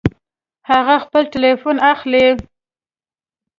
هغه 0.69 0.95
خپل 1.03 1.23
ټيليفون 1.33 1.75
اخلي 1.93 2.25